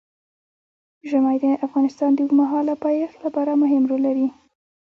ژمی 1.09 1.37
د 1.43 1.45
افغانستان 1.65 2.11
د 2.13 2.17
اوږدمهاله 2.21 2.73
پایښت 2.85 3.17
لپاره 3.25 3.51
مهم 3.63 3.83
رول 3.89 4.01
لري. 4.07 4.27